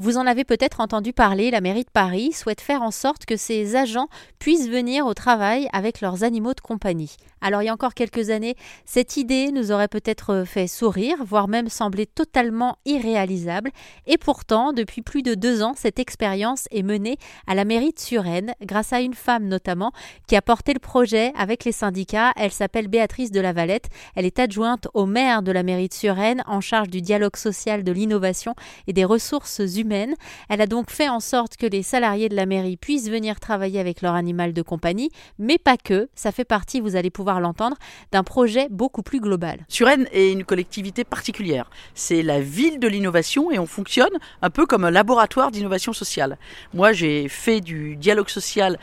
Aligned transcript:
Vous 0.00 0.18
en 0.18 0.26
avez 0.26 0.42
peut-être 0.42 0.80
entendu 0.80 1.12
parler, 1.12 1.52
la 1.52 1.60
mairie 1.60 1.84
de 1.84 1.90
Paris 1.90 2.32
souhaite 2.32 2.60
faire 2.60 2.82
en 2.82 2.90
sorte 2.90 3.26
que 3.26 3.36
ses 3.36 3.76
agents 3.76 4.08
puissent 4.40 4.68
venir 4.68 5.06
au 5.06 5.14
travail 5.14 5.68
avec 5.72 6.00
leurs 6.00 6.24
animaux 6.24 6.52
de 6.52 6.60
compagnie. 6.60 7.14
Alors 7.40 7.62
il 7.62 7.66
y 7.66 7.68
a 7.68 7.72
encore 7.72 7.94
quelques 7.94 8.30
années, 8.30 8.56
cette 8.86 9.16
idée 9.16 9.52
nous 9.52 9.70
aurait 9.70 9.86
peut-être 9.86 10.42
fait 10.46 10.66
sourire, 10.66 11.18
voire 11.24 11.46
même 11.46 11.68
semblé 11.68 12.06
totalement 12.06 12.76
irréalisable. 12.86 13.70
Et 14.06 14.18
pourtant, 14.18 14.72
depuis 14.72 15.02
plus 15.02 15.22
de 15.22 15.34
deux 15.34 15.62
ans, 15.62 15.74
cette 15.76 16.00
expérience 16.00 16.66
est 16.72 16.82
menée 16.82 17.18
à 17.46 17.54
la 17.54 17.64
mairie 17.64 17.92
de 17.92 18.00
Suresnes, 18.00 18.54
grâce 18.62 18.92
à 18.92 19.00
une 19.00 19.14
femme 19.14 19.46
notamment, 19.46 19.92
qui 20.26 20.34
a 20.34 20.42
porté 20.42 20.72
le 20.72 20.80
projet 20.80 21.32
avec 21.36 21.64
les 21.64 21.72
syndicats. 21.72 22.32
Elle 22.36 22.50
s'appelle 22.50 22.88
Béatrice 22.88 23.30
de 23.30 23.40
la 23.40 23.52
Valette. 23.52 23.90
Elle 24.16 24.26
est 24.26 24.40
adjointe 24.40 24.88
au 24.92 25.06
maire 25.06 25.42
de 25.42 25.52
la 25.52 25.62
mairie 25.62 25.88
de 25.88 25.94
Suresnes, 25.94 26.42
en 26.46 26.60
charge 26.60 26.88
du 26.88 27.00
dialogue 27.00 27.36
social, 27.36 27.84
de 27.84 27.92
l'innovation 27.92 28.54
et 28.88 28.92
des 28.92 29.04
ressources 29.04 29.60
humaines 29.60 29.83
elle 29.92 30.60
a 30.60 30.66
donc 30.66 30.90
fait 30.90 31.08
en 31.08 31.20
sorte 31.20 31.56
que 31.56 31.66
les 31.66 31.82
salariés 31.82 32.28
de 32.28 32.36
la 32.36 32.46
mairie 32.46 32.76
puissent 32.76 33.08
venir 33.08 33.40
travailler 33.40 33.80
avec 33.80 34.02
leur 34.02 34.14
animal 34.14 34.52
de 34.52 34.62
compagnie, 34.62 35.10
mais 35.38 35.58
pas 35.58 35.76
que. 35.76 36.08
Ça 36.14 36.32
fait 36.32 36.44
partie, 36.44 36.80
vous 36.80 36.96
allez 36.96 37.10
pouvoir 37.10 37.40
l'entendre, 37.40 37.76
d'un 38.12 38.22
projet 38.22 38.68
beaucoup 38.70 39.02
plus 39.02 39.20
global. 39.20 39.64
Suresnes 39.68 40.08
est 40.12 40.32
une 40.32 40.44
collectivité 40.44 41.04
particulière. 41.04 41.70
C'est 41.94 42.22
la 42.22 42.40
ville 42.40 42.78
de 42.78 42.88
l'innovation 42.88 43.50
et 43.50 43.58
on 43.58 43.66
fonctionne 43.66 44.12
un 44.42 44.50
peu 44.50 44.66
comme 44.66 44.84
un 44.84 44.90
laboratoire 44.90 45.50
d'innovation 45.50 45.92
sociale. 45.92 46.38
Moi, 46.72 46.92
j'ai 46.92 47.28
fait 47.28 47.60
du 47.60 47.96
dialogue 47.96 48.28
social 48.28 48.78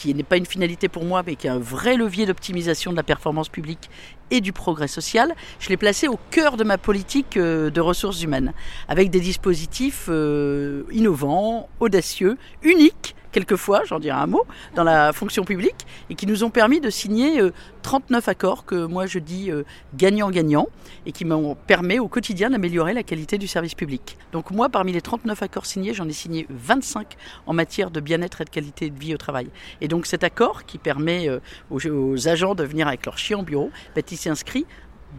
qui 0.00 0.14
n'est 0.14 0.22
pas 0.22 0.38
une 0.38 0.46
finalité 0.46 0.88
pour 0.88 1.04
moi, 1.04 1.22
mais 1.26 1.36
qui 1.36 1.46
est 1.46 1.50
un 1.50 1.58
vrai 1.58 1.94
levier 1.94 2.24
d'optimisation 2.24 2.90
de 2.90 2.96
la 2.96 3.02
performance 3.02 3.50
publique 3.50 3.90
et 4.30 4.40
du 4.40 4.50
progrès 4.50 4.88
social, 4.88 5.34
je 5.58 5.68
l'ai 5.68 5.76
placé 5.76 6.08
au 6.08 6.18
cœur 6.30 6.56
de 6.56 6.64
ma 6.64 6.78
politique 6.78 7.36
euh, 7.36 7.68
de 7.68 7.80
ressources 7.82 8.22
humaines, 8.22 8.54
avec 8.88 9.10
des 9.10 9.20
dispositifs 9.20 10.06
euh, 10.08 10.84
innovants, 10.90 11.68
audacieux, 11.80 12.38
uniques 12.62 13.14
quelquefois, 13.32 13.82
j'en 13.84 13.98
dirai 13.98 14.18
un 14.18 14.26
mot, 14.26 14.46
dans 14.74 14.84
la 14.84 15.12
fonction 15.12 15.44
publique, 15.44 15.86
et 16.08 16.14
qui 16.14 16.26
nous 16.26 16.44
ont 16.44 16.50
permis 16.50 16.80
de 16.80 16.90
signer 16.90 17.40
39 17.82 18.26
euh, 18.26 18.30
accords 18.30 18.64
que 18.64 18.86
moi 18.86 19.06
je 19.06 19.18
dis 19.18 19.50
euh, 19.50 19.64
gagnant-gagnant, 19.94 20.68
et 21.06 21.12
qui 21.12 21.24
m'ont 21.24 21.54
permis 21.54 21.98
au 21.98 22.08
quotidien 22.08 22.50
d'améliorer 22.50 22.94
la 22.94 23.02
qualité 23.02 23.38
du 23.38 23.46
service 23.46 23.74
public. 23.74 24.18
Donc 24.32 24.50
moi, 24.50 24.68
parmi 24.68 24.92
les 24.92 25.00
39 25.00 25.42
accords 25.42 25.66
signés, 25.66 25.94
j'en 25.94 26.08
ai 26.08 26.12
signé 26.12 26.46
25 26.50 27.16
en 27.46 27.52
matière 27.52 27.90
de 27.90 28.00
bien-être 28.00 28.40
et 28.40 28.44
de 28.44 28.50
qualité 28.50 28.90
de 28.90 28.98
vie 28.98 29.14
au 29.14 29.18
travail. 29.18 29.48
Et 29.80 29.88
donc 29.88 30.06
cet 30.06 30.24
accord 30.24 30.64
qui 30.64 30.78
permet 30.78 31.28
euh, 31.28 31.40
aux, 31.70 32.28
agents 32.28 32.54
de 32.54 32.64
venir 32.64 32.88
avec 32.88 33.06
leur 33.06 33.18
chien 33.18 33.38
au 33.38 33.42
bureau, 33.42 33.70
bah, 33.94 34.02
il 34.10 34.16
s'est 34.16 34.30
inscrit 34.30 34.66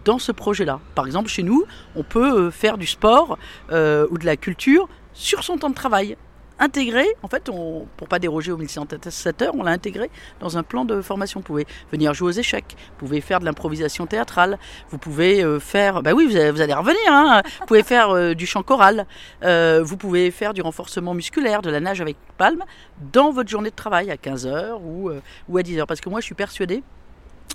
dans 0.05 0.19
ce 0.19 0.31
projet-là. 0.31 0.79
Par 0.95 1.05
exemple, 1.05 1.29
chez 1.29 1.43
nous, 1.43 1.65
on 1.95 2.03
peut 2.03 2.49
faire 2.49 2.77
du 2.77 2.87
sport 2.87 3.37
ou 3.69 4.17
de 4.17 4.25
la 4.25 4.37
culture 4.37 4.87
sur 5.13 5.43
son 5.43 5.57
temps 5.57 5.69
de 5.69 5.75
travail 5.75 6.15
intégré, 6.61 7.05
en 7.23 7.27
fait, 7.27 7.49
on, 7.49 7.87
pour 7.97 8.07
pas 8.07 8.19
déroger 8.19 8.51
aux 8.51 8.57
1107 8.57 9.41
heures, 9.41 9.55
on 9.55 9.63
l'a 9.63 9.71
intégré 9.71 10.09
dans 10.39 10.57
un 10.57 10.63
plan 10.63 10.85
de 10.85 11.01
formation. 11.01 11.39
Vous 11.39 11.45
pouvez 11.45 11.67
venir 11.91 12.13
jouer 12.13 12.29
aux 12.29 12.39
échecs, 12.39 12.75
vous 12.77 13.07
pouvez 13.07 13.19
faire 13.19 13.39
de 13.39 13.45
l'improvisation 13.45 14.05
théâtrale, 14.05 14.59
vous 14.89 14.97
pouvez 14.97 15.43
euh, 15.43 15.59
faire, 15.59 16.03
bah 16.03 16.13
oui, 16.13 16.27
vous 16.27 16.37
allez, 16.37 16.73
revenir, 16.73 16.97
hein, 17.09 17.41
vous 17.61 17.65
pouvez 17.65 17.83
faire 17.83 18.11
euh, 18.11 18.33
du 18.33 18.45
chant 18.45 18.63
choral, 18.63 19.07
euh, 19.43 19.81
vous 19.83 19.97
pouvez 19.97 20.29
faire 20.31 20.53
du 20.53 20.61
renforcement 20.61 21.13
musculaire, 21.13 21.61
de 21.61 21.71
la 21.71 21.79
nage 21.79 21.99
avec 21.99 22.15
palme, 22.37 22.63
dans 23.11 23.31
votre 23.31 23.49
journée 23.49 23.71
de 23.71 23.75
travail 23.75 24.11
à 24.11 24.15
15h 24.15 24.79
ou, 24.83 25.09
ou 25.49 25.57
à 25.57 25.61
10h. 25.61 25.85
Parce 25.85 25.99
que 25.99 26.09
moi, 26.09 26.19
je 26.19 26.25
suis 26.25 26.35
persuadée 26.35 26.83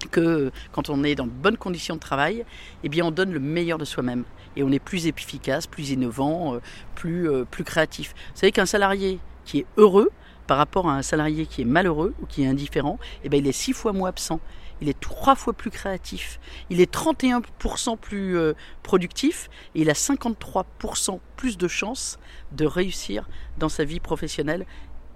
que 0.06 0.50
quand 0.72 0.90
on 0.90 1.04
est 1.04 1.14
dans 1.14 1.26
de 1.26 1.30
bonnes 1.30 1.56
conditions 1.56 1.94
de 1.94 2.00
travail, 2.00 2.44
eh 2.84 3.02
on 3.02 3.10
donne 3.10 3.32
le 3.32 3.40
meilleur 3.40 3.78
de 3.78 3.84
soi-même 3.84 4.24
et 4.56 4.62
on 4.62 4.72
est 4.72 4.78
plus 4.78 5.06
efficace, 5.06 5.66
plus 5.66 5.90
innovant, 5.90 6.54
euh, 6.54 6.60
plus, 6.94 7.30
euh, 7.30 7.44
plus 7.44 7.64
créatif. 7.64 8.14
Vous 8.32 8.40
savez 8.40 8.52
qu'un 8.52 8.66
salarié 8.66 9.18
qui 9.44 9.58
est 9.60 9.66
heureux 9.76 10.10
par 10.46 10.58
rapport 10.58 10.88
à 10.88 10.94
un 10.94 11.02
salarié 11.02 11.46
qui 11.46 11.62
est 11.62 11.66
malheureux 11.66 12.14
ou 12.20 12.26
qui 12.26 12.42
est 12.42 12.46
indifférent, 12.46 12.98
eh 13.24 13.36
il 13.36 13.46
est 13.46 13.52
six 13.52 13.72
fois 13.72 13.92
moins 13.92 14.08
absent. 14.08 14.40
Il 14.80 14.88
est 14.88 15.00
trois 15.00 15.34
fois 15.34 15.54
plus 15.54 15.70
créatif. 15.70 16.38
Il 16.68 16.80
est 16.80 16.92
31% 16.92 17.96
plus 17.96 18.36
euh, 18.36 18.52
productif 18.82 19.48
et 19.74 19.80
il 19.80 19.90
a 19.90 19.94
53% 19.94 21.18
plus 21.36 21.56
de 21.56 21.66
chances 21.66 22.18
de 22.52 22.66
réussir 22.66 23.28
dans 23.58 23.70
sa 23.70 23.84
vie 23.84 24.00
professionnelle 24.00 24.66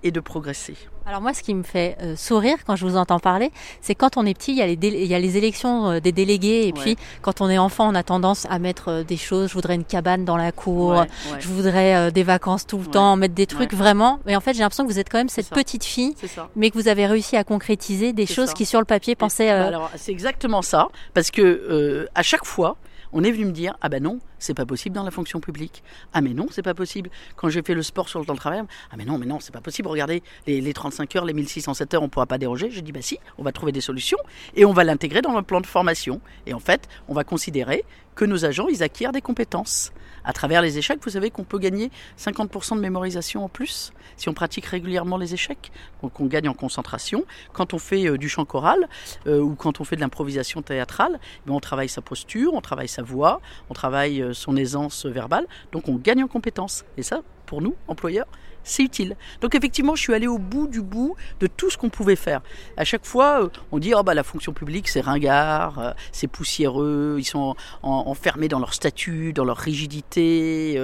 et 0.02 0.10
de 0.10 0.20
progresser. 0.20 0.76
Alors 1.06 1.22
moi, 1.22 1.34
ce 1.34 1.42
qui 1.42 1.54
me 1.54 1.62
fait 1.62 1.96
euh, 2.02 2.14
sourire 2.14 2.58
quand 2.64 2.76
je 2.76 2.86
vous 2.86 2.96
entends 2.96 3.18
parler, 3.18 3.50
c'est 3.80 3.94
quand 3.94 4.16
on 4.16 4.26
est 4.26 4.34
petit, 4.34 4.52
il 4.52 4.58
y 4.58 4.62
a 4.62 4.66
les, 4.66 4.74
il 4.80 5.06
y 5.06 5.14
a 5.14 5.18
les 5.18 5.36
élections 5.36 5.90
euh, 5.90 6.00
des 6.00 6.12
délégués, 6.12 6.68
et 6.68 6.72
puis 6.72 6.96
quand 7.22 7.40
on 7.40 7.48
est 7.48 7.58
enfant, 7.58 7.90
on 7.90 7.94
a 7.94 8.02
tendance 8.02 8.46
à 8.50 8.58
mettre 8.58 8.88
euh, 8.88 9.02
des 9.02 9.16
choses. 9.16 9.48
Je 9.48 9.54
voudrais 9.54 9.74
une 9.74 9.84
cabane 9.84 10.24
dans 10.24 10.36
la 10.36 10.52
cour, 10.52 11.04
je 11.38 11.48
voudrais 11.48 12.12
des 12.12 12.22
vacances 12.22 12.66
tout 12.66 12.78
le 12.78 12.86
temps, 12.86 13.16
mettre 13.16 13.34
des 13.34 13.46
trucs 13.46 13.72
vraiment. 13.72 14.20
Mais 14.26 14.36
en 14.36 14.40
fait, 14.40 14.52
j'ai 14.54 14.60
l'impression 14.60 14.86
que 14.86 14.92
vous 14.92 14.98
êtes 14.98 15.08
quand 15.08 15.18
même 15.18 15.28
cette 15.28 15.50
petite 15.50 15.84
fille, 15.84 16.14
mais 16.54 16.70
que 16.70 16.78
vous 16.78 16.88
avez 16.88 17.06
réussi 17.06 17.36
à 17.36 17.44
concrétiser 17.44 18.12
des 18.12 18.26
choses 18.26 18.52
qui 18.52 18.66
sur 18.66 18.78
le 18.78 18.86
papier 18.86 19.16
pensaient. 19.16 19.48
Bah 19.48 19.66
alors 19.66 19.90
c'est 19.96 20.12
exactement 20.12 20.62
ça, 20.62 20.88
parce 21.14 21.30
que 21.30 22.08
à 22.14 22.22
chaque 22.22 22.44
fois, 22.44 22.76
on 23.12 23.24
est 23.24 23.30
venu 23.30 23.46
me 23.46 23.52
dire 23.52 23.76
ah 23.80 23.88
ben 23.88 24.02
non, 24.02 24.20
c'est 24.38 24.54
pas 24.54 24.66
possible 24.66 24.94
dans 24.94 25.02
la 25.02 25.10
fonction 25.10 25.40
publique. 25.40 25.82
Ah 26.12 26.20
mais 26.20 26.34
non, 26.34 26.46
c'est 26.50 26.62
pas 26.62 26.74
possible. 26.74 27.10
Quand 27.36 27.48
j'ai 27.48 27.62
fait 27.62 27.74
le 27.74 27.82
sport 27.82 28.08
sur 28.08 28.20
le 28.20 28.26
temps 28.26 28.34
de 28.34 28.38
travail, 28.38 28.62
ah 28.90 28.96
mais 28.96 29.04
non, 29.04 29.18
mais 29.18 29.26
non, 29.26 29.40
c'est 29.40 29.52
pas 29.52 29.60
possible. 29.60 29.88
Regardez, 29.88 30.22
les, 30.46 30.72
35 30.72 31.16
heures, 31.16 31.24
les 31.24 31.32
1607 31.32 31.94
heures, 31.94 32.02
on 32.02 32.08
pourra 32.08 32.26
pas 32.26 32.38
déroger. 32.38 32.70
J'ai 32.70 32.82
dit 32.82 32.92
bah 32.92 33.02
si, 33.02 33.18
on 33.38 33.42
va 33.42 33.52
trouver 33.52 33.72
des 33.72 33.80
solutions 33.80 34.18
et 34.54 34.64
on 34.64 34.72
va 34.72 34.84
l'intégrer 34.84 35.22
dans 35.22 35.36
le 35.36 35.42
plan 35.42 35.60
de 35.60 35.66
formation. 35.66 36.20
Et 36.46 36.54
en 36.54 36.60
fait, 36.60 36.88
on 37.08 37.14
va 37.14 37.24
considérer 37.24 37.84
que 38.20 38.26
nos 38.26 38.44
agents, 38.44 38.68
ils 38.68 38.82
acquièrent 38.82 39.12
des 39.12 39.22
compétences. 39.22 39.92
À 40.24 40.34
travers 40.34 40.60
les 40.60 40.76
échecs, 40.76 40.98
vous 41.02 41.12
savez 41.12 41.30
qu'on 41.30 41.44
peut 41.44 41.58
gagner 41.58 41.90
50% 42.18 42.76
de 42.76 42.80
mémorisation 42.80 43.42
en 43.42 43.48
plus 43.48 43.94
si 44.18 44.28
on 44.28 44.34
pratique 44.34 44.66
régulièrement 44.66 45.16
les 45.16 45.32
échecs. 45.32 45.72
Donc 46.02 46.20
on 46.20 46.26
gagne 46.26 46.46
en 46.46 46.52
concentration. 46.52 47.24
Quand 47.54 47.72
on 47.72 47.78
fait 47.78 48.06
euh, 48.06 48.18
du 48.18 48.28
chant 48.28 48.44
choral 48.44 48.90
euh, 49.26 49.40
ou 49.40 49.54
quand 49.54 49.80
on 49.80 49.84
fait 49.84 49.96
de 49.96 50.02
l'improvisation 50.02 50.60
théâtrale, 50.60 51.18
eh 51.46 51.50
on 51.50 51.60
travaille 51.60 51.88
sa 51.88 52.02
posture, 52.02 52.52
on 52.52 52.60
travaille 52.60 52.88
sa 52.88 53.02
voix, 53.02 53.40
on 53.70 53.72
travaille 53.72 54.20
euh, 54.20 54.34
son 54.34 54.54
aisance 54.56 55.06
verbale. 55.06 55.46
Donc 55.72 55.88
on 55.88 55.94
gagne 55.94 56.22
en 56.22 56.28
compétences. 56.28 56.84
Et 56.98 57.02
ça, 57.02 57.22
pour 57.50 57.60
nous, 57.60 57.74
employeurs, 57.88 58.28
c'est 58.62 58.82
utile. 58.82 59.16
Donc 59.40 59.54
effectivement, 59.54 59.94
je 59.96 60.02
suis 60.02 60.14
allé 60.14 60.26
au 60.26 60.38
bout 60.38 60.68
du 60.68 60.82
bout 60.82 61.16
de 61.40 61.46
tout 61.46 61.70
ce 61.70 61.78
qu'on 61.78 61.88
pouvait 61.88 62.16
faire. 62.16 62.42
À 62.76 62.84
chaque 62.84 63.06
fois, 63.06 63.42
euh, 63.44 63.48
on 63.72 63.78
dit 63.78 63.92
oh 63.94 64.02
bah 64.02 64.14
la 64.14 64.22
fonction 64.22 64.52
publique 64.52 64.88
c'est 64.88 65.00
ringard, 65.00 65.78
euh, 65.78 65.90
c'est 66.12 66.28
poussiéreux, 66.28 67.16
ils 67.18 67.24
sont 67.24 67.56
enfermés 67.82 68.48
dans 68.48 68.60
leur 68.60 68.74
statut, 68.74 69.32
dans 69.32 69.44
leur 69.44 69.56
rigidité. 69.56 70.74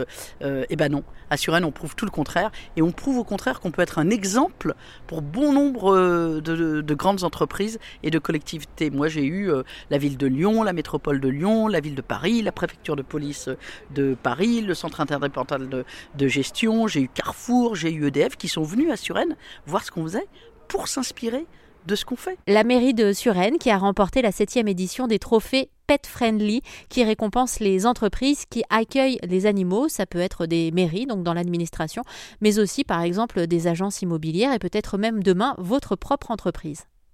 euh, 0.42 0.64
eh 0.70 0.76
ben 0.76 0.90
non, 0.90 1.04
à 1.30 1.36
Suresnes, 1.36 1.64
on 1.64 1.70
prouve 1.70 1.94
tout 1.94 2.04
le 2.04 2.10
contraire 2.10 2.50
et 2.76 2.82
on 2.82 2.92
prouve 2.92 3.18
au 3.18 3.24
contraire 3.24 3.60
qu'on 3.60 3.70
peut 3.70 3.82
être 3.82 3.98
un 3.98 4.10
exemple 4.10 4.74
pour 5.06 5.22
bon 5.22 5.52
nombre 5.52 5.94
de, 6.40 6.80
de 6.80 6.94
grandes 6.94 7.24
entreprises 7.24 7.78
et 8.02 8.10
de 8.10 8.18
collectivités. 8.18 8.90
Moi, 8.90 9.08
j'ai 9.08 9.26
eu 9.26 9.50
la 9.90 9.98
ville 9.98 10.16
de 10.16 10.26
Lyon, 10.26 10.62
la 10.62 10.72
métropole 10.72 11.20
de 11.20 11.28
Lyon, 11.28 11.68
la 11.68 11.80
ville 11.80 11.94
de 11.94 12.02
Paris, 12.02 12.42
la 12.42 12.52
préfecture 12.52 12.96
de 12.96 13.02
police 13.02 13.48
de 13.94 14.16
Paris, 14.20 14.62
le 14.62 14.74
centre 14.74 15.00
interdépartemental 15.00 15.68
de, 15.68 15.84
de 16.14 16.28
gestion. 16.28 16.55
J'ai 16.58 17.02
eu 17.02 17.08
Carrefour 17.08 17.74
j'ai 17.74 17.92
eu 17.92 18.06
EDF 18.06 18.36
qui 18.36 18.48
sont 18.48 18.62
venus 18.62 18.90
à 18.90 18.96
Suresnes 18.96 19.36
voir 19.66 19.84
ce 19.84 19.90
qu'on 19.90 20.04
faisait 20.04 20.26
pour 20.68 20.88
s'inspirer 20.88 21.46
de 21.86 21.94
ce 21.94 22.06
qu'on 22.06 22.16
fait. 22.16 22.38
La 22.46 22.64
mairie 22.64 22.94
de 22.94 23.12
Suresnes 23.12 23.58
qui 23.58 23.70
a 23.70 23.76
remporté 23.76 24.22
la 24.22 24.32
septième 24.32 24.66
édition 24.66 25.06
des 25.06 25.18
trophées 25.18 25.68
Pet 25.86 26.06
Friendly 26.06 26.62
qui 26.88 27.04
récompense 27.04 27.60
les 27.60 27.84
entreprises 27.84 28.44
qui 28.46 28.64
accueillent 28.70 29.18
les 29.22 29.44
animaux. 29.44 29.88
Ça 29.88 30.06
peut 30.06 30.18
être 30.18 30.46
des 30.46 30.70
mairies, 30.72 31.06
donc 31.06 31.22
dans 31.22 31.34
l'administration, 31.34 32.02
mais 32.40 32.58
aussi 32.58 32.84
par 32.84 33.02
exemple 33.02 33.46
des 33.46 33.66
agences 33.66 34.00
immobilières 34.00 34.54
et 34.54 34.58
peut-être 34.58 34.96
même 34.96 35.22
demain 35.22 35.54
votre 35.58 35.94
propre 35.94 36.30
entreprise. 36.30 36.86